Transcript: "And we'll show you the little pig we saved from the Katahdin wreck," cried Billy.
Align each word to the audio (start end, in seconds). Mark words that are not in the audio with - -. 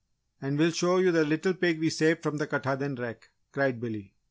"And 0.41 0.57
we'll 0.57 0.71
show 0.71 0.97
you 0.97 1.11
the 1.11 1.23
little 1.23 1.53
pig 1.53 1.79
we 1.79 1.91
saved 1.91 2.23
from 2.23 2.37
the 2.37 2.47
Katahdin 2.47 2.95
wreck," 2.95 3.29
cried 3.51 3.79
Billy. 3.79 4.15